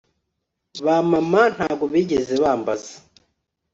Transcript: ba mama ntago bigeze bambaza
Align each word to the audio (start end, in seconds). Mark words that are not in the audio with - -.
ba 0.85 0.95
mama 1.11 1.41
ntago 1.55 1.85
bigeze 1.93 2.33
bambaza 2.43 2.93